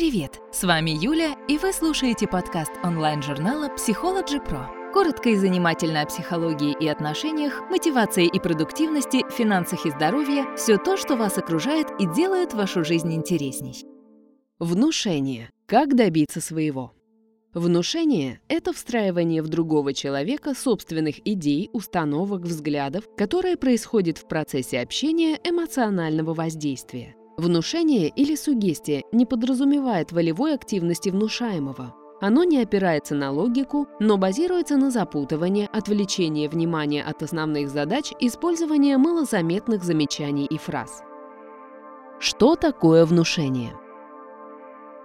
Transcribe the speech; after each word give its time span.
Привет! 0.00 0.40
С 0.50 0.64
вами 0.64 0.92
Юля, 0.92 1.36
и 1.46 1.58
вы 1.58 1.74
слушаете 1.74 2.26
подкаст 2.26 2.72
онлайн-журнала 2.82 3.68
Psychology 3.76 4.42
Pro. 4.42 4.64
Коротко 4.94 5.28
и 5.28 5.36
занимательно 5.36 6.00
о 6.00 6.06
психологии 6.06 6.74
и 6.80 6.88
отношениях, 6.88 7.60
мотивации 7.68 8.26
и 8.26 8.40
продуктивности, 8.40 9.30
финансах 9.30 9.84
и 9.84 9.90
здоровье– 9.90 10.46
все 10.56 10.78
то, 10.78 10.96
что 10.96 11.16
вас 11.16 11.36
окружает 11.36 11.88
и 11.98 12.06
делает 12.06 12.54
вашу 12.54 12.82
жизнь 12.82 13.12
интересней. 13.12 13.84
Внушение. 14.58 15.50
Как 15.66 15.94
добиться 15.94 16.40
своего? 16.40 16.94
Внушение– 17.52 18.40
это 18.48 18.72
встраивание 18.72 19.42
в 19.42 19.48
другого 19.48 19.92
человека 19.92 20.54
собственных 20.54 21.16
идей, 21.28 21.68
установок, 21.74 22.40
взглядов, 22.44 23.04
которые 23.18 23.58
происходят 23.58 24.16
в 24.16 24.26
процессе 24.26 24.80
общения 24.80 25.38
эмоционального 25.44 26.32
воздействия. 26.32 27.16
Внушение 27.40 28.10
или 28.10 28.34
сугестия 28.34 29.04
не 29.12 29.24
подразумевает 29.24 30.12
волевой 30.12 30.54
активности 30.54 31.08
внушаемого. 31.08 31.94
Оно 32.20 32.44
не 32.44 32.60
опирается 32.60 33.14
на 33.14 33.30
логику, 33.32 33.88
но 33.98 34.18
базируется 34.18 34.76
на 34.76 34.90
запутывании, 34.90 35.66
отвлечении 35.72 36.48
внимания 36.48 37.02
от 37.02 37.22
основных 37.22 37.70
задач, 37.70 38.12
использования 38.20 38.98
малозаметных 38.98 39.82
замечаний 39.82 40.44
и 40.44 40.58
фраз. 40.58 41.02
Что 42.18 42.56
такое 42.56 43.06
внушение? 43.06 43.72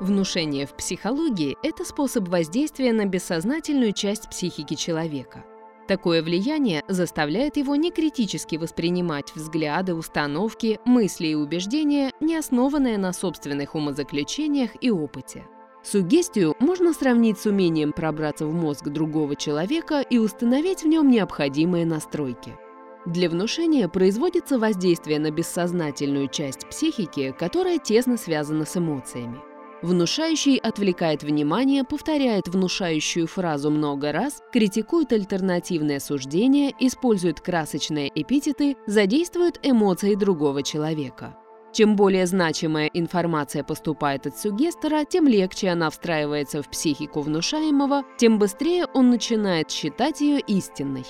Внушение 0.02 0.66
в 0.66 0.76
психологии– 0.76 1.56
это 1.64 1.86
способ 1.86 2.28
воздействия 2.28 2.92
на 2.92 3.06
бессознательную 3.06 3.94
часть 3.94 4.30
психики 4.30 4.74
человека– 4.74 5.46
Такое 5.88 6.24
влияние 6.24 6.84
заставляет 6.88 7.58
его 7.58 7.76
некритически 7.76 8.56
воспринимать 8.56 9.36
взгляды, 9.36 9.94
установки, 9.94 10.80
мысли 10.84 11.28
и 11.28 11.36
убеждения, 11.36 12.12
не 12.20 12.36
основанные 12.38 12.98
на 12.98 13.14
собственных 13.14 13.76
умозаключениях 13.76 14.72
и 14.82 14.90
опыте. 14.90 15.46
Сугестию 15.84 16.56
можно 16.60 16.94
сравнить 16.94 17.38
с 17.38 17.46
умением 17.46 17.94
пробраться 17.94 18.48
в 18.48 18.54
мозг 18.54 18.86
другого 18.86 19.36
человека 19.36 20.02
и 20.02 20.18
установить 20.18 20.82
в 20.82 20.88
нем 20.88 21.08
необходимые 21.10 21.86
настройки. 21.86 22.58
Для 23.06 23.30
внушения 23.30 23.88
производится 23.88 24.58
воздействие 24.58 25.20
на 25.20 25.30
бессознательную 25.30 26.28
часть 26.28 26.68
психики, 26.68 27.36
которая 27.38 27.78
тесно 27.78 28.18
связана 28.18 28.66
с 28.66 28.76
эмоциями. 28.78 29.40
Внушающий 29.86 30.58
отвлекает 30.58 31.22
внимание, 31.22 31.84
повторяет 31.84 32.48
внушающую 32.48 33.28
фразу 33.28 33.70
много 33.70 34.12
раз, 34.12 34.42
критикует 34.52 35.14
альтернативное 35.14 36.00
суждение, 36.00 36.74
использует 36.80 37.40
красочные 37.40 38.12
эпитеты, 38.20 38.78
задействует 38.88 39.60
эмоции 39.62 40.16
другого 40.16 40.64
человека. 40.64 41.38
Чем 41.72 41.96
более 41.96 42.26
значимая 42.26 42.88
информация 42.96 43.64
поступает 43.64 44.26
от 44.26 44.40
сугестора, 44.40 45.06
тем 45.06 45.28
легче 45.28 45.70
она 45.70 45.92
встраивается 45.92 46.64
в 46.64 46.70
психику 46.72 47.22
внушаемого, 47.22 48.06
тем 48.18 48.40
быстрее 48.40 48.88
он 48.96 49.12
начинает 49.12 49.70
считать 49.70 50.20
ее 50.20 50.40
истинной. 50.40 51.06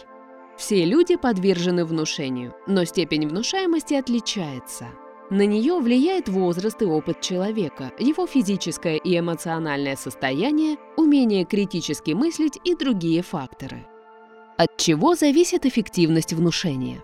Все 0.57 0.83
люди 0.83 1.15
подвержены 1.15 1.85
внушению, 1.85 2.53
но 2.67 2.83
степень 2.83 3.25
внушаемости 3.25 3.93
отличается– 3.93 4.87
на 5.31 5.45
нее 5.45 5.79
влияет 5.79 6.29
возраст 6.29 6.81
и 6.81 6.85
опыт 6.85 7.19
человека, 7.19 7.91
его 7.97 8.27
физическое 8.27 8.97
и 8.97 9.17
эмоциональное 9.17 9.95
состояние, 9.95 10.77
умение 10.97 11.45
критически 11.45 12.11
мыслить 12.11 12.59
и 12.63 12.75
другие 12.75 13.23
факторы. 13.23 13.87
От 14.57 14.77
чего 14.77 15.15
зависит 15.15 15.65
эффективность 15.65 16.33
внушения? 16.33 17.03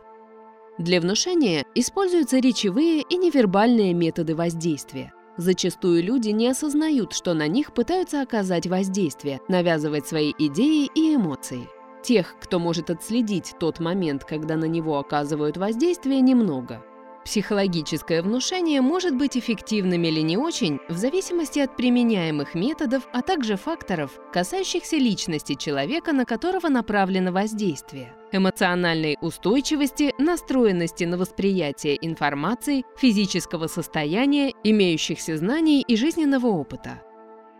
Для 0.78 1.02
внушения 1.02 1.66
используются 1.73 2.38
речевые 2.38 3.02
и 3.02 3.17
невербальные 3.17 3.94
методы 3.94 4.35
воздействия. 4.35 5.13
Зачастую 5.38 6.03
люди 6.03 6.30
не 6.30 6.47
осознают, 6.47 7.13
что 7.13 7.33
на 7.33 7.47
них 7.47 7.73
пытаются 7.73 8.22
оказать 8.22 8.67
воздействие, 8.67 9.41
навязывать 9.47 10.08
свои 10.08 10.31
идеи 10.38 10.89
и 10.94 11.16
эмоции. 11.16 11.67
Тех, 12.03 12.35
кто 12.39 12.59
может 12.59 12.89
отследить 12.89 13.56
тот 13.59 13.80
момент, 13.80 14.24
когда 14.25 14.57
на 14.57 14.66
него 14.66 15.00
оказывают 15.00 15.57
воздействие, 15.57 16.22
немного– 16.22 16.84
Психологическое 17.25 18.21
внушение 18.21 18.81
может 18.81 19.15
быть 19.15 19.37
эффективным 19.37 20.03
или 20.03 20.21
не 20.21 20.37
очень 20.37 20.79
в 20.89 20.97
зависимости 20.97 21.59
от 21.59 21.75
применяемых 21.75 22.55
методов, 22.55 23.07
а 23.13 23.21
также 23.21 23.57
факторов, 23.57 24.19
касающихся 24.33 24.97
личности 24.97 25.53
человека, 25.53 26.13
на 26.13 26.25
которого 26.25 26.67
направлено 26.67 27.31
воздействие, 27.31 28.13
эмоциональной 28.31 29.17
устойчивости, 29.21 30.13
настроенности 30.17 31.03
на 31.03 31.17
восприятие 31.17 31.97
информации, 32.05 32.83
физического 32.97 33.67
состояния, 33.67 34.53
имеющихся 34.63 35.38
знаний 35.38 35.83
и 35.88 35.95
жизненного 35.95 36.47
опыта. 36.47 37.01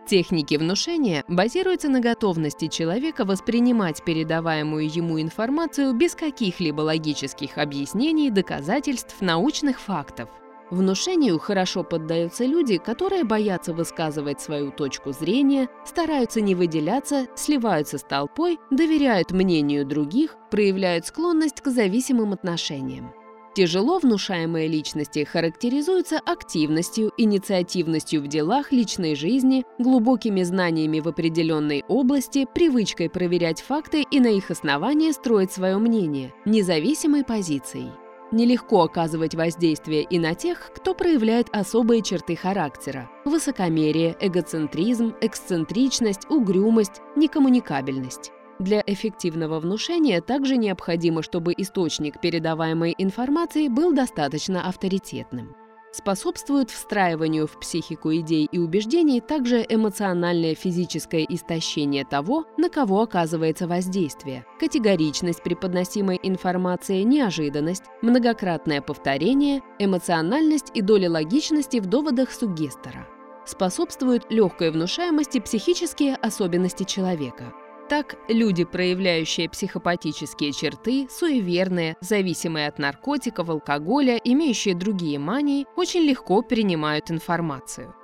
Техники 0.06 0.56
внушения 0.56 1.24
базируются 1.28 1.88
на 1.88 2.00
готовности 2.00 2.66
человека 2.66 3.24
воспринимать 3.24 4.04
передаваемую 4.04 4.92
ему 4.92 5.20
информацию 5.20 5.94
без 5.94 6.14
каких-либо 6.14 6.80
логических 6.80 7.56
объяснений, 7.56 8.30
доказательств, 8.30 9.20
научных 9.20 9.80
фактов. 9.80 10.28
Внушению 10.70 11.38
хорошо 11.38 11.84
поддаются 11.84 12.44
люди, 12.44 12.78
которые 12.78 13.24
боятся 13.24 13.74
высказывать 13.74 14.40
свою 14.40 14.72
точку 14.72 15.12
зрения, 15.12 15.68
стараются 15.84 16.40
не 16.40 16.54
выделяться, 16.54 17.26
сливаются 17.36 17.98
с 17.98 18.02
толпой, 18.02 18.58
доверяют 18.70 19.32
мнению 19.32 19.84
других, 19.86 20.36
проявляют 20.50 21.06
склонность 21.06 21.60
к 21.60 21.68
зависимым 21.68 22.32
отношениям. 22.32 23.12
Тяжело 23.54 23.98
внушаемые 23.98 24.66
личности 24.66 25.24
характеризуются 25.24 26.18
активностью, 26.18 27.12
инициативностью 27.18 28.22
в 28.22 28.26
делах 28.26 28.72
личной 28.72 29.14
жизни, 29.14 29.66
глубокими 29.78 30.42
знаниями 30.42 31.00
в 31.00 31.08
определенной 31.08 31.84
области, 31.86 32.46
привычкой 32.54 33.10
проверять 33.10 33.60
факты 33.60 34.06
и 34.10 34.20
на 34.20 34.28
их 34.28 34.50
основании 34.50 35.10
строить 35.12 35.52
свое 35.52 35.76
мнение, 35.76 36.32
независимой 36.46 37.24
позицией. 37.24 37.90
Нелегко 38.32 38.84
оказывать 38.84 39.34
воздействие 39.34 40.04
и 40.04 40.18
на 40.18 40.34
тех, 40.34 40.70
кто 40.74 40.94
проявляет 40.94 41.48
особые 41.52 42.00
черты 42.00 42.34
характера– 42.34 43.10
высокомерие, 43.26 44.16
эгоцентризм, 44.18 45.12
эксцентричность, 45.20 46.30
угрюмость, 46.30 47.02
некоммуникабельность. 47.16 48.32
Для 48.62 48.80
эффективного 48.86 49.58
внушения 49.58 50.20
также 50.20 50.56
необходимо, 50.56 51.24
чтобы 51.24 51.52
источник 51.56 52.20
передаваемой 52.20 52.94
информации 52.96 53.66
был 53.66 53.92
достаточно 53.92 54.68
авторитетным. 54.68 55.56
Способствует 55.90 56.70
встраиванию 56.70 57.48
в 57.48 57.58
психику 57.58 58.14
идей 58.14 58.48
и 58.50 58.58
убеждений 58.58 59.20
также 59.20 59.66
эмоциональное 59.68 60.54
физическое 60.54 61.26
истощение 61.28 62.04
того, 62.04 62.46
на 62.56 62.68
кого 62.68 63.02
оказывается 63.02 63.66
воздействие, 63.66 64.46
категоричность 64.60 65.42
преподносимой 65.42 66.20
информации, 66.22 67.02
неожиданность, 67.02 67.82
многократное 68.00 68.80
повторение, 68.80 69.60
эмоциональность 69.80 70.70
и 70.72 70.82
доля 70.82 71.10
логичности 71.10 71.80
в 71.80 71.86
доводах 71.86 72.30
сугестора. 72.30 73.08
Способствуют 73.44 74.30
легкой 74.30 74.70
внушаемости 74.70 75.40
психические 75.40 76.14
особенности 76.14 76.84
человека– 76.84 77.52
так, 77.92 78.16
люди, 78.26 78.64
проявляющие 78.64 79.50
психопатические 79.50 80.52
черты, 80.52 81.08
суеверные, 81.10 81.96
зависимые 82.00 82.68
от 82.68 82.78
наркотиков, 82.78 83.50
алкоголя, 83.50 84.16
имеющие 84.16 84.74
другие 84.74 85.18
мании, 85.18 85.66
очень 85.76 86.00
легко 86.00 86.40
принимают 86.40 87.10
информацию. 87.10 87.94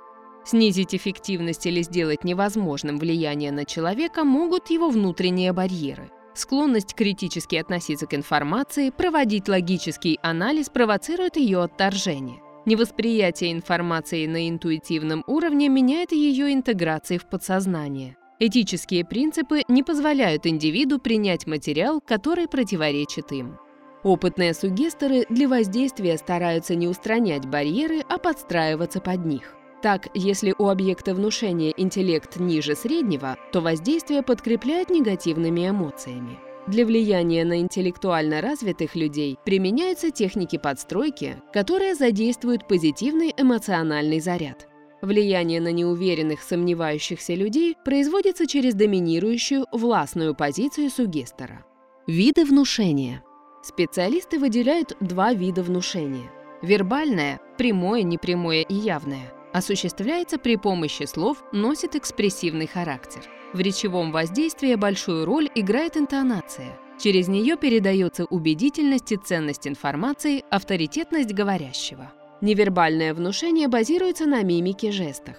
Снизить 0.45 0.93
эффективность 0.93 1.65
или 1.65 1.81
сделать 1.81 2.23
невозможным 2.23 2.99
влияние 2.99 3.51
на 3.51 3.65
человека 3.65 4.23
могут 4.23 4.69
его 4.69 4.91
внутренние 4.91 5.53
барьеры. 5.53 6.11
Склонность 6.35 6.93
критически 6.93 7.55
относиться 7.55 8.05
к 8.05 8.13
информации, 8.13 8.91
проводить 8.91 9.49
логический 9.49 10.19
анализ 10.21 10.69
провоцирует 10.69 11.35
ее 11.35 11.63
отторжение. 11.63 12.43
Невосприятие 12.67 13.53
информации 13.53 14.27
на 14.27 14.47
интуитивном 14.49 15.23
уровне 15.25 15.67
меняет 15.67 16.11
ее 16.11 16.53
интеграцией 16.53 17.19
в 17.19 17.27
подсознание. 17.27 18.17
Этические 18.41 19.03
принципы 19.03 19.63
не 19.67 19.83
позволяют 19.83 20.47
индивиду 20.47 20.97
принять 20.97 21.45
материал, 21.45 21.99
который 21.99 22.47
противоречит 22.47 23.33
им. 23.33 23.57
Опытные 24.01 24.53
сугесторы 24.53 25.25
для 25.29 25.49
воздействия 25.49 26.17
стараются 26.17 26.73
не 26.73 26.87
устранять 26.87 27.45
барьеры, 27.45 27.99
а 28.07 28.17
подстраиваться 28.17 29.01
под 29.01 29.25
них. 29.25 29.55
Так, 29.81 30.07
если 30.13 30.55
у 30.57 30.69
объекта 30.69 31.13
внушения 31.13 31.73
интеллект 31.75 32.37
ниже 32.37 32.75
среднего, 32.75 33.37
то 33.51 33.59
воздействие 33.59 34.23
подкрепляют 34.23 34.89
негативными 34.89 35.67
эмоциями. 35.67 36.39
Для 36.65 36.85
влияния 36.85 37.43
на 37.43 37.59
интеллектуально 37.59 38.39
развитых 38.39 38.95
людей 38.95 39.37
применяются 39.43 40.11
техники 40.11 40.57
подстройки, 40.57 41.41
которые 41.51 41.93
задействуют 41.93 42.69
позитивный 42.69 43.33
эмоциональный 43.35 44.21
заряд. 44.21 44.68
Влияние 45.01 45.61
на 45.61 45.71
неуверенных, 45.71 46.41
сомневающихся 46.41 47.33
людей 47.33 47.77
производится 47.85 48.45
через 48.45 48.73
доминирующую, 48.73 49.65
властную 49.71 50.35
позицию 50.35 50.89
сугестора. 50.89 51.65
Виды 52.05 52.43
внушения. 52.43 53.23
Специалисты 53.63 54.39
выделяют 54.39 54.97
два 54.99 55.33
вида 55.33 55.63
внушения. 55.63 56.29
Вербальное– 56.61 57.39
прямое, 57.57 58.03
непрямое 58.03 58.61
и 58.61 58.73
явное. 58.73 59.31
осуществляется 59.53 60.37
при 60.37 60.57
помощи 60.57 61.03
слов, 61.03 61.43
носит 61.51 61.95
экспрессивный 61.95 62.67
характер. 62.67 63.21
В 63.53 63.59
речевом 63.59 64.11
воздействии 64.11 64.75
большую 64.75 65.25
роль 65.25 65.49
играет 65.55 65.97
интонация. 65.97 66.77
Через 66.99 67.27
нее 67.27 67.57
передается 67.57 68.25
убедительность 68.25 69.11
и 69.11 69.17
ценность 69.17 69.67
информации, 69.67 70.43
авторитетность 70.51 71.33
говорящего. 71.33 72.11
Невербальное 72.41 73.13
внушение 73.13 73.67
базируется 73.67 74.25
на 74.25 74.43
мимике 74.43 74.91
жестах. 74.91 75.35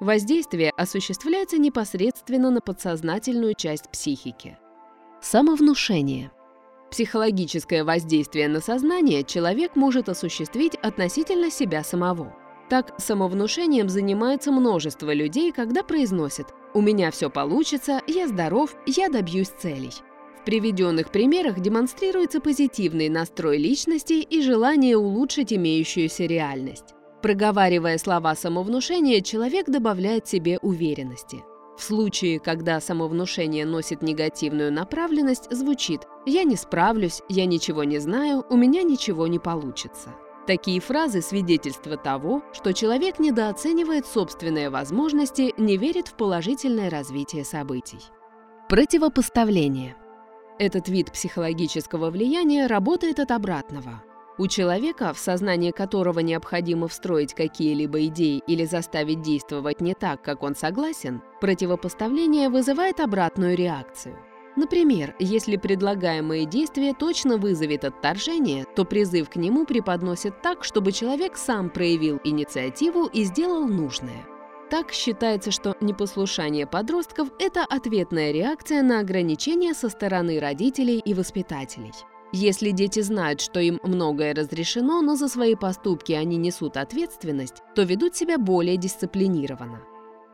Воздействие 0.00 0.70
осуществляется 0.76 1.58
непосредственно 1.58 2.50
на 2.50 2.60
подсознательную 2.60 3.54
часть 3.54 3.88
психики. 3.90 4.58
Самовнушение. 5.22 6.30
Психологическое 6.90 7.84
воздействие 7.84 8.48
на 8.48 8.60
сознание 8.60 9.24
человек 9.24 9.76
может 9.76 10.10
осуществить 10.10 10.74
относительно 10.74 11.50
себя 11.50 11.82
самого. 11.82 12.34
Так, 12.68 12.92
самовнушением 12.98 13.88
занимается 13.88 14.52
множество 14.52 15.12
людей, 15.14 15.52
когда 15.52 15.82
произносят 15.82 16.52
«У 16.74 16.82
меня 16.82 17.10
все 17.10 17.30
получится, 17.30 18.02
я 18.06 18.28
здоров, 18.28 18.76
я 18.86 19.08
добьюсь 19.08 19.48
целей». 19.48 19.92
В 20.42 20.44
приведенных 20.44 21.12
примерах 21.12 21.60
демонстрируется 21.60 22.40
позитивный 22.40 23.08
настрой 23.08 23.58
личности 23.58 24.14
и 24.14 24.42
желание 24.42 24.96
улучшить 24.96 25.52
имеющуюся 25.52 26.24
реальность. 26.24 26.94
Проговаривая 27.22 27.96
слова 27.96 28.34
самовнушения, 28.34 29.20
человек 29.20 29.66
добавляет 29.66 30.26
себе 30.26 30.58
уверенности. 30.60 31.44
В 31.78 31.82
случае, 31.84 32.40
когда 32.40 32.80
самовнушение 32.80 33.64
носит 33.64 34.02
негативную 34.02 34.72
направленность, 34.72 35.48
звучит 35.52 36.00
«я 36.26 36.42
не 36.42 36.56
справлюсь», 36.56 37.22
«я 37.28 37.46
ничего 37.46 37.84
не 37.84 38.00
знаю», 38.00 38.44
«у 38.50 38.56
меня 38.56 38.82
ничего 38.82 39.28
не 39.28 39.38
получится». 39.38 40.08
Такие 40.48 40.80
фразы– 40.80 41.22
свидетельство 41.22 41.96
того, 41.96 42.42
что 42.52 42.72
человек 42.72 43.20
недооценивает 43.20 44.06
собственные 44.06 44.70
возможности, 44.70 45.54
не 45.56 45.76
верит 45.76 46.08
в 46.08 46.14
положительное 46.14 46.90
развитие 46.90 47.44
событий. 47.44 48.00
Противопоставление– 48.68 49.94
этот 50.62 50.88
вид 50.88 51.10
психологического 51.10 52.10
влияния 52.10 52.68
работает 52.68 53.18
от 53.18 53.32
обратного. 53.32 54.02
У 54.38 54.46
человека, 54.46 55.12
в 55.12 55.18
сознании 55.18 55.72
которого 55.72 56.20
необходимо 56.20 56.86
встроить 56.86 57.34
какие-либо 57.34 58.06
идеи 58.06 58.42
или 58.46 58.64
заставить 58.64 59.22
действовать 59.22 59.80
не 59.80 59.94
так, 59.94 60.22
как 60.22 60.42
он 60.42 60.54
согласен, 60.54 61.20
противопоставление 61.40 62.48
вызывает 62.48 63.00
обратную 63.00 63.56
реакцию. 63.56 64.16
Например, 64.54 65.16
если 65.18 65.56
предлагаемое 65.56 66.44
действие 66.44 66.94
точно 66.94 67.38
вызовет 67.38 67.84
отторжение, 67.84 68.64
то 68.76 68.84
призыв 68.84 69.30
к 69.30 69.36
нему 69.36 69.66
преподносит 69.66 70.42
так, 70.42 70.62
чтобы 70.62 70.92
человек 70.92 71.36
сам 71.36 71.70
проявил 71.70 72.20
инициативу 72.22 73.06
и 73.06 73.24
сделал 73.24 73.66
нужное. 73.66 74.26
Так 74.72 74.90
считается, 74.90 75.50
что 75.50 75.76
непослушание 75.82 76.66
подростков– 76.66 77.28
это 77.38 77.62
ответная 77.62 78.32
реакция 78.32 78.82
на 78.82 79.00
ограничения 79.00 79.74
со 79.74 79.90
стороны 79.90 80.40
родителей 80.40 80.98
и 80.98 81.12
воспитателей. 81.12 81.92
Если 82.32 82.70
дети 82.70 83.00
знают, 83.00 83.42
что 83.42 83.60
им 83.60 83.80
многое 83.82 84.34
разрешено, 84.34 85.02
но 85.02 85.14
за 85.14 85.28
свои 85.28 85.56
поступки 85.56 86.12
они 86.12 86.38
несут 86.38 86.78
ответственность, 86.78 87.62
то 87.74 87.82
ведут 87.82 88.16
себя 88.16 88.38
более 88.38 88.78
дисциплинированно. 88.78 89.82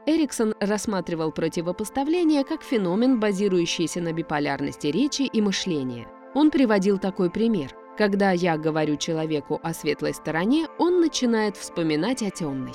Эриксон 0.07 0.55
рассматривал 0.61 1.33
противопоставление 1.33 2.45
как 2.45 2.63
феномен, 2.63 3.19
базирующийся 3.19 4.01
на 4.01 4.13
биполярности 4.13 4.87
речи 4.87 5.23
и 5.23 5.43
мышления. 5.43 6.07
Он 6.37 6.53
приводил 6.53 6.99
такой 6.99 7.29
пример. 7.29 7.75
Когда 7.97 8.31
я 8.31 8.57
говорю 8.57 8.99
человеку 8.99 9.59
о 9.65 9.75
светлой 9.75 10.15
стороне, 10.15 10.69
он 10.79 11.01
начинает 11.01 11.57
вспоминать 11.57 12.23
о 12.23 12.31
темной. 12.31 12.75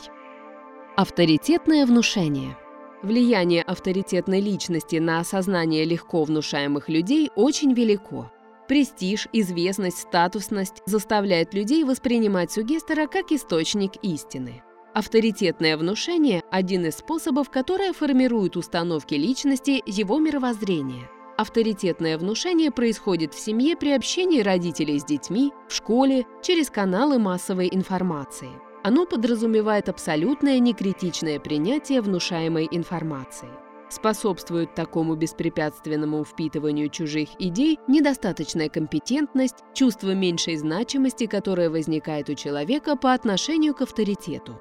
Авторитетное 0.96 1.88
внушение. 1.88 2.56
Влияние 3.02 3.64
авторитетной 3.64 4.40
личности 4.40 4.98
на 4.98 5.22
осознание 5.22 5.86
легко 5.86 6.24
внушаемых 6.24 6.88
людей 6.88 7.32
очень 7.36 7.74
велико. 7.74 8.32
Престиж, 8.68 9.28
известность, 9.34 9.98
статусность 9.98 10.84
заставляют 10.86 11.56
людей 11.56 11.84
воспринимать 11.84 12.52
сугестера 12.52 13.08
как 13.08 13.32
источник 13.32 13.94
истины. 14.04 14.62
Авторитетное 14.94 15.78
внушение– 15.78 16.44
один 16.52 16.86
из 16.86 16.98
способов, 16.98 17.50
которые 17.50 17.92
формируют 17.92 18.56
установки 18.56 19.16
личности, 19.16 19.82
его 19.88 20.20
мировоззрение. 20.20 21.10
Авторитетное 21.40 22.20
внушение 22.20 22.70
происходит 22.70 23.34
в 23.34 23.40
семье 23.40 23.76
при 23.76 23.94
общении 23.94 24.42
родителей 24.42 25.00
с 25.00 25.06
детьми, 25.06 25.54
в 25.68 25.74
школе, 25.74 26.28
через 26.44 26.70
каналы 26.70 27.18
массовой 27.18 27.68
информации. 27.72 28.52
Оно 28.84 29.06
подразумевает 29.06 29.88
абсолютное 29.88 30.60
некритичное 30.60 31.40
принятие 31.40 32.02
внушаемой 32.02 32.68
информации. 32.70 33.48
Способствует 33.90 34.76
такому 34.76 35.16
беспрепятственному 35.16 36.26
впитыванию 36.26 36.90
чужих 36.90 37.30
идей 37.40 37.80
недостаточная 37.88 38.68
компетентность, 38.68 39.64
чувство 39.74 40.14
меньшей 40.14 40.58
значимости, 40.58 41.28
которое 41.28 41.70
возникает 41.70 42.30
у 42.30 42.34
человека 42.34 42.98
по 42.98 43.14
отношению 43.14 43.74
к 43.74 43.82
авторитету. 43.82 44.60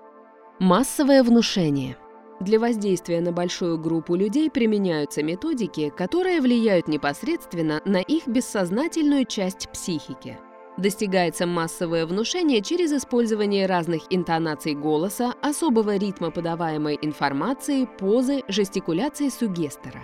Массовое 0.60 1.24
внушение. 1.24 1.96
Для 2.40 2.60
воздействия 2.60 3.20
на 3.20 3.32
большую 3.32 3.78
группу 3.78 4.14
людей 4.14 4.50
применяются 4.50 5.22
методики, 5.22 5.92
которые 5.96 6.40
влияют 6.40 6.86
непосредственно 6.86 7.80
на 7.84 8.00
их 8.00 8.28
бессознательную 8.28 9.24
часть 9.24 9.68
психики. 9.72 10.38
Достигается 10.78 11.46
массовое 11.46 12.06
внушение 12.06 12.62
через 12.62 12.92
использование 12.92 13.66
разных 13.66 14.02
интонаций 14.10 14.74
голоса, 14.74 15.34
особого 15.42 15.96
ритма 15.96 16.30
подаваемой 16.30 16.98
информации, 17.02 17.86
позы, 17.98 18.42
жестикуляции 18.48 19.28
сугестера. 19.28 20.02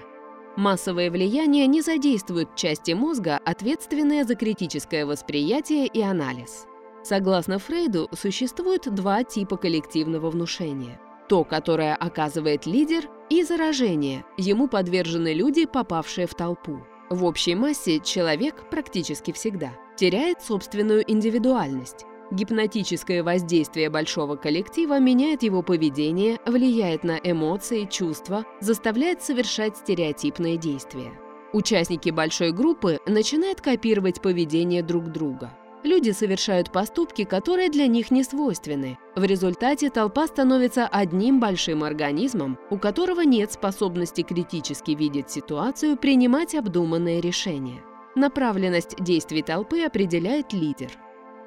Массовое 0.57 1.11
влияние 1.11 1.67
не 1.67 1.81
задействует 1.81 2.55
части 2.55 2.93
мозга, 2.93 3.41
ответственные 3.45 4.25
за 4.25 4.35
критическое 4.35 5.07
восприятие 5.07 5.87
и 5.87 6.03
анализ. 6.03 6.67
Согласно 7.03 7.59
Фрейду, 7.59 8.09
существует 8.13 8.93
два 8.93 9.25
типа 9.25 9.57
коллективного 9.57 10.31
внушения. 10.31 11.01
То, 11.29 11.45
которое 11.45 11.95
оказывает 11.95 12.67
лидер, 12.67 13.05
и 13.31 13.43
заражение. 13.45 14.25
Ему 14.37 14.69
подвержены 14.69 15.33
люди, 15.33 15.67
попавшие 15.67 16.27
в 16.27 16.35
толпу. 16.35 16.81
В 17.11 17.25
общей 17.25 17.55
массе 17.55 18.01
человек 18.01 18.69
практически 18.71 19.33
всегда 19.33 19.73
теряет 19.97 20.43
собственную 20.43 21.11
индивидуальность. 21.11 22.05
Гипнотическое 22.31 23.23
воздействие 23.23 23.89
большого 23.89 24.37
коллектива 24.37 24.99
меняет 25.01 25.43
его 25.43 25.63
поведение, 25.63 26.39
влияет 26.45 27.05
на 27.05 27.17
эмоции, 27.17 27.87
чувства, 27.87 28.45
заставляет 28.61 29.23
совершать 29.23 29.79
стереотипные 29.79 30.59
действия. 30.59 31.13
Участники 31.55 32.11
большой 32.11 32.53
группы 32.53 33.01
начинают 33.07 33.63
копировать 33.63 34.21
поведение 34.21 34.83
друг 34.83 35.07
друга. 35.07 35.58
Люди 35.85 36.11
совершают 36.11 36.73
поступки, 36.73 37.25
которые 37.25 37.71
для 37.71 37.87
них 37.87 38.11
не 38.11 38.25
свойственны. 38.25 38.99
В 39.15 39.23
результате 39.25 39.91
толпа 39.91 40.27
становится 40.27 40.87
одним 40.87 41.39
большим 41.39 41.85
организмом, 41.85 42.59
у 42.71 42.79
которого 42.79 43.21
нет 43.21 43.53
способности 43.53 44.23
критически 44.23 44.93
видеть 44.93 45.31
ситуацию, 45.31 45.97
принимать 45.97 46.55
обдуманные 46.55 47.21
решения. 47.21 47.81
Направленность 48.17 48.97
действий 48.99 49.43
толпы 49.43 49.83
определяет 49.83 50.53
лидер. 50.53 50.91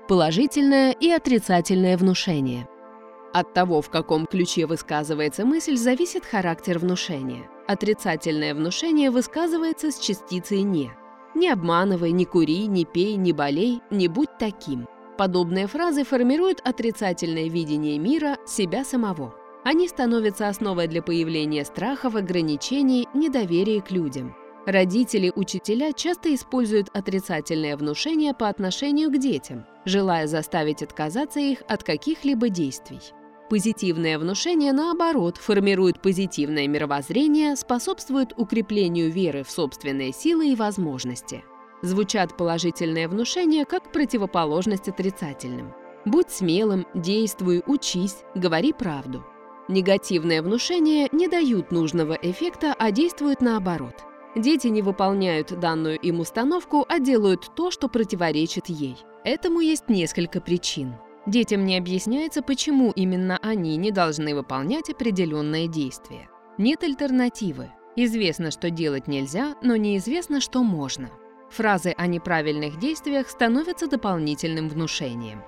Положительное 0.08 0.92
и 0.92 1.10
отрицательное 1.10 1.98
внушение. 1.98 2.68
От 3.34 3.54
того, 3.54 3.82
в 3.82 3.90
каком 3.90 4.26
ключе 4.26 4.66
высказывается 4.66 5.46
мысль, 5.46 5.76
зависит 5.76 6.26
характер 6.26 6.80
внушения. 6.80 7.50
Отрицательное 7.68 8.54
внушение 8.54 9.12
высказывается 9.12 9.92
с 9.92 10.00
частицей 10.00 10.64
«не». 10.64 10.92
«Не 11.36 11.50
обманывай, 11.50 12.12
не 12.12 12.26
кури, 12.26 12.68
не 12.68 12.86
пей, 12.86 13.16
не 13.16 13.34
болей, 13.34 13.82
не 13.90 14.08
будь 14.08 14.38
таким». 14.38 14.88
Подобные 15.18 15.68
фразы 15.68 16.04
формируют 16.04 16.62
отрицательное 16.64 17.48
видение 17.48 18.00
мира, 18.00 18.38
себя 18.48 18.84
самого. 18.84 19.36
Они 19.64 19.88
становятся 19.88 20.48
основой 20.48 20.88
для 20.88 21.04
появления 21.04 21.64
страхов, 21.64 22.16
ограничений, 22.16 23.08
недоверия 23.14 23.82
к 23.82 23.92
людям. 23.92 24.36
Родители, 24.66 25.32
учителя 25.36 25.92
часто 25.94 26.34
используют 26.34 26.90
отрицательное 26.94 27.78
внушение 27.78 28.34
по 28.34 28.48
отношению 28.48 29.10
к 29.10 29.18
детям, 29.18 29.66
желая 29.86 30.28
заставить 30.28 30.84
отказаться 30.84 31.40
их 31.40 31.64
от 31.68 31.84
каких-либо 31.84 32.50
действий. 32.50 33.02
Позитивное 33.52 34.18
внушение, 34.18 34.72
наоборот, 34.72 35.36
формирует 35.36 36.02
позитивное 36.02 36.70
мировоззрение, 36.70 37.58
способствует 37.58 38.32
укреплению 38.38 39.12
веры 39.12 39.44
в 39.44 39.52
собственные 39.52 40.14
силы 40.14 40.54
и 40.54 40.56
возможности. 40.56 41.44
Звучат 41.82 42.38
положительные 42.38 43.10
внушения 43.10 43.66
как 43.66 43.92
противоположность 43.92 44.88
отрицательным. 44.88 45.74
Будь 46.06 46.30
смелым, 46.30 46.88
действуй, 46.96 47.62
учись, 47.68 48.20
говори 48.36 48.72
правду. 48.72 49.22
Негативные 49.68 50.42
внушения 50.42 51.10
не 51.12 51.28
дают 51.28 51.74
нужного 51.74 52.14
эффекта, 52.14 52.74
а 52.80 52.90
действуют 52.92 53.42
наоборот– 53.42 53.96
Дети 54.34 54.68
не 54.68 54.82
выполняют 54.82 55.60
данную 55.60 56.00
им 56.00 56.22
установку, 56.22 56.86
а 56.88 57.00
делают 57.00 57.52
то, 57.54 57.70
что 57.70 57.90
противоречит 57.90 58.70
ей. 58.70 58.96
Этому 59.26 59.60
есть 59.60 59.90
несколько 59.90 60.40
причин. 60.40 60.96
Детям 61.28 61.66
не 61.66 61.78
объясняется, 61.78 62.42
почему 62.42 62.92
именно 62.92 63.38
они 63.42 63.78
не 63.78 63.92
должны 63.92 64.34
выполнять 64.34 64.90
определенные 64.90 65.68
действия. 65.68 66.30
Нет 66.58 66.84
альтернативы. 66.84 67.72
Известно, 67.96 68.52
что 68.52 68.70
делать 68.70 69.08
нельзя, 69.08 69.56
но 69.62 69.76
неизвестно, 69.76 70.42
что 70.42 70.64
можно. 70.64 71.10
Фразы 71.50 71.94
о 71.98 72.08
неправильных 72.08 72.80
действиях 72.80 73.30
становятся 73.30 73.88
дополнительным 73.88 74.70
внушением. 74.70 75.44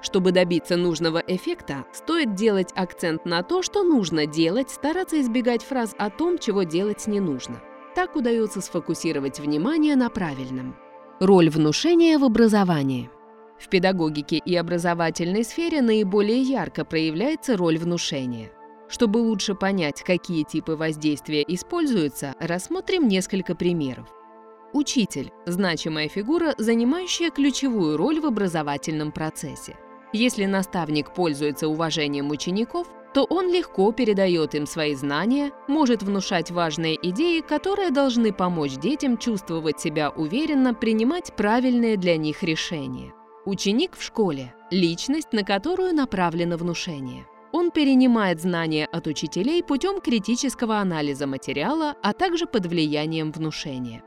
Чтобы 0.00 0.32
добиться 0.32 0.76
нужного 0.76 1.22
эффекта, 1.24 1.84
стоит 1.92 2.34
делать 2.34 2.72
акцент 2.74 3.24
на 3.24 3.44
то, 3.44 3.62
что 3.62 3.84
нужно 3.84 4.26
делать, 4.26 4.70
стараться 4.70 5.20
избегать 5.20 5.62
фраз 5.62 5.94
о 5.96 6.10
том, 6.10 6.38
чего 6.38 6.64
делать 6.64 7.06
не 7.06 7.20
нужно. 7.20 7.62
Так 7.94 8.16
удается 8.16 8.60
сфокусировать 8.60 9.38
внимание 9.38 9.94
на 9.94 10.10
правильном. 10.10 10.74
Роль 11.20 11.50
внушения 11.50 12.18
в 12.18 12.24
образовании. 12.24 13.10
В 13.62 13.68
педагогике 13.68 14.38
и 14.44 14.56
образовательной 14.56 15.44
сфере 15.44 15.82
наиболее 15.82 16.42
ярко 16.42 16.84
проявляется 16.84 17.56
роль 17.56 17.78
внушения. 17.78 18.50
Чтобы 18.88 19.18
лучше 19.18 19.54
понять, 19.54 20.02
какие 20.02 20.42
типы 20.42 20.74
воздействия 20.74 21.44
используются, 21.46 22.34
рассмотрим 22.40 23.06
несколько 23.06 23.54
примеров. 23.54 24.08
Учитель– 24.72 25.30
значимая 25.46 26.08
фигура, 26.08 26.56
занимающая 26.58 27.30
ключевую 27.30 27.96
роль 27.96 28.18
в 28.18 28.26
образовательном 28.26 29.12
процессе. 29.12 29.76
Если 30.12 30.44
наставник 30.46 31.14
пользуется 31.14 31.68
уважением 31.68 32.30
учеников, 32.30 32.88
то 33.14 33.24
он 33.24 33.48
легко 33.48 33.92
передает 33.92 34.56
им 34.56 34.66
свои 34.66 34.96
знания, 34.96 35.52
может 35.68 36.02
внушать 36.02 36.50
важные 36.50 36.98
идеи, 37.10 37.42
которые 37.42 37.90
должны 37.90 38.32
помочь 38.32 38.72
детям 38.72 39.18
чувствовать 39.18 39.78
себя 39.78 40.10
уверенно, 40.10 40.74
принимать 40.74 41.32
правильные 41.36 41.96
для 41.96 42.16
них 42.16 42.42
решения. 42.42 43.12
Ученик 43.44 43.96
в 43.96 44.02
школе– 44.02 44.54
личность, 44.70 45.32
на 45.32 45.42
которую 45.42 45.94
направлено 45.94 46.56
внушение. 46.56 47.26
Он 47.52 47.70
перенимает 47.70 48.40
знания 48.40 48.86
от 48.86 49.08
учителей 49.08 49.64
путем 49.64 50.00
критического 50.00 50.78
анализа 50.78 51.26
материала, 51.26 51.96
а 52.02 52.12
также 52.12 52.46
под 52.46 52.66
влиянием 52.66 53.32
внушения. 53.32 54.04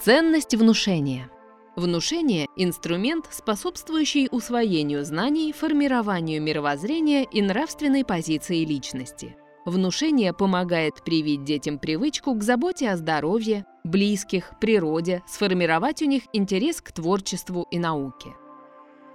Ценность 0.00 0.54
внушения– 0.54 1.30
Внушение– 1.78 2.48
инструмент, 2.56 3.28
способствующий 3.30 4.26
усвоению 4.32 5.04
знаний, 5.04 5.52
формированию 5.52 6.42
мировоззрения 6.42 7.22
и 7.22 7.40
нравственной 7.40 8.04
позиции 8.04 8.64
личности. 8.64 9.36
Внушение 9.64 10.32
помогает 10.32 11.04
привить 11.04 11.44
детям 11.44 11.78
привычку 11.78 12.34
к 12.34 12.42
заботе 12.42 12.90
о 12.90 12.96
здоровье, 12.96 13.64
близких, 13.88 14.52
природе, 14.60 15.22
сформировать 15.26 16.02
у 16.02 16.06
них 16.06 16.24
интерес 16.32 16.80
к 16.80 16.92
творчеству 16.92 17.66
и 17.70 17.78
науке. 17.78 18.30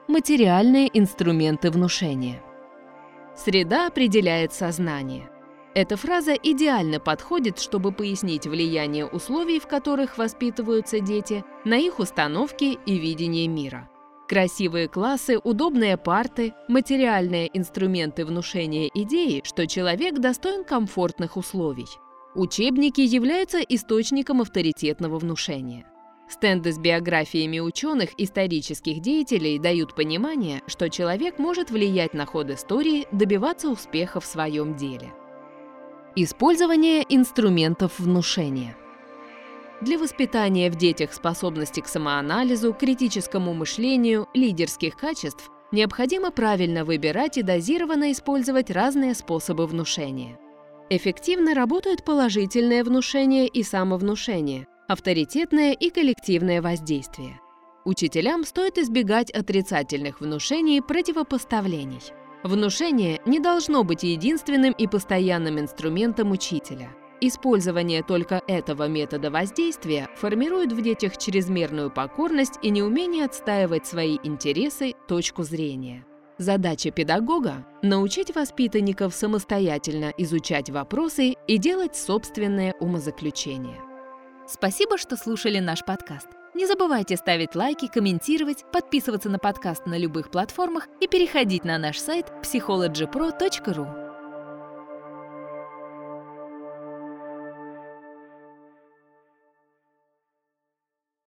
Материальные 0.08 0.89
инструменты 0.98 1.72
внушения. 1.72 2.42
Среда 3.36 3.88
определяет 3.88 4.53
сознание. 4.53 5.30
Эта 5.75 5.98
фраза 5.98 6.34
идеально 6.34 7.00
подходит, 7.00 7.60
чтобы 7.60 7.92
пояснить 7.92 8.46
влияние 8.46 9.08
условий, 9.08 9.60
в 9.60 9.68
которых 9.68 10.18
воспитываются 10.18 11.00
дети, 11.00 11.44
на 11.65 11.77
их 11.77 12.00
установки 12.00 12.77
и 12.86 12.98
видение 13.00 13.48
мира. 13.48 13.89
Красивые 14.27 14.88
классы, 14.88 15.39
удобные 15.44 15.98
парты, 15.98 16.53
материальные 16.68 17.50
инструменты 17.58 18.25
внушения 18.25 18.89
идеи, 18.94 19.42
что 19.44 19.68
человек 19.68 20.20
достоин 20.20 20.63
комфортных 20.63 21.38
условий. 21.38 21.88
Учебники 22.36 23.02
являются 23.02 23.60
источником 23.60 24.42
авторитетного 24.42 25.20
внушения. 25.20 25.86
Стенды 26.28 26.72
с 26.72 26.80
биографиями 26.80 27.60
ученых, 27.60 28.10
исторических 28.18 29.02
деятелей 29.02 29.60
дают 29.60 29.94
понимание, 29.94 30.63
что 30.66 30.90
человек 30.90 31.38
может 31.38 31.70
влиять 31.70 32.16
на 32.16 32.25
ход 32.25 32.50
истории, 32.50 33.06
добиваться 33.12 33.70
успеха 33.70 34.20
в 34.20 34.25
своем 34.25 34.75
деле. 34.75 35.13
Использование 36.16 37.06
инструментов 37.08 38.00
внушения. 38.00 38.75
Для 39.82 40.00
воспитания 40.00 40.72
в 40.72 40.75
детях 40.75 41.13
способности 41.13 41.82
к 41.82 41.88
самоанализу, 41.88 42.74
критическому 42.74 43.54
мышлению, 43.54 44.28
лидерских 44.34 44.96
качеств 44.96 45.52
необходимо 45.72 46.32
правильно 46.32 46.84
выбирать 46.84 47.38
и 47.38 47.44
дозированно 47.44 48.12
использовать 48.12 48.72
разные 48.72 49.13
способы 49.13 49.68
внушения. 49.68 50.40
Эффективно 50.90 51.54
работают 51.54 52.04
положительное 52.04 52.84
внушение 52.84 53.48
и 53.48 53.63
самовнушение, 53.63 54.68
авторитетное 54.88 55.72
и 55.72 55.90
коллективное 55.90 56.62
воздействие. 56.62 57.40
Учителям 57.86 58.44
стоит 58.44 58.78
избегать 58.78 59.32
отрицательных 59.32 60.22
внушений 60.22 60.78
и 60.78 60.82
противопоставлений. 60.82 62.02
Внушение 62.44 63.22
не 63.25 63.40
должно 63.40 63.84
быть 63.84 64.04
единственным 64.04 64.74
и 64.74 64.88
постоянным 64.88 65.60
инструментом 65.60 66.32
учителя. 66.32 66.90
Использование 67.22 68.04
только 68.04 68.42
этого 68.48 68.90
метода 68.90 69.32
воздействия 69.32 70.10
формирует 70.18 70.74
в 70.74 70.82
детях 70.82 71.18
чрезмерную 71.18 71.90
покорность 71.90 72.60
и 72.62 72.70
неумение 72.70 73.24
отстаивать 73.24 73.88
свои 73.88 74.18
интересы, 74.24 74.94
точку 75.08 75.44
зрения. 75.44 76.06
Задача 76.40 76.90
педагога– 76.90 77.66
научить 77.84 78.34
воспитанников 78.34 79.13
самостоятельно 79.13 80.12
изучать 80.18 80.70
вопросы 80.72 81.36
и 81.48 81.58
делать 81.58 81.96
собственное 81.96 82.74
умозаключение. 82.80 83.80
Спасибо, 84.48 84.98
что 84.98 85.16
слушали 85.16 85.60
наш 85.60 85.86
подкаст. 85.86 86.28
Не 86.56 86.66
забывайте 86.66 87.18
ставить 87.18 87.56
лайки, 87.56 87.88
комментировать, 87.88 88.66
подписываться 88.72 89.30
на 89.30 89.38
подкаст 89.38 89.86
на 89.86 89.98
любых 89.98 90.32
платформах 90.32 90.88
и 91.00 91.08
переходить 91.08 91.66
на 91.66 91.78
наш 91.78 92.00
сайт 92.00 92.32
psychologypro.ru. 92.42 94.02